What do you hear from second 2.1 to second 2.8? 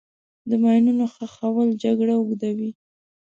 اوږدوي.